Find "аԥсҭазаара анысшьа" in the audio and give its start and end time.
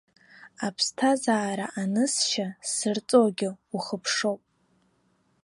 0.65-2.47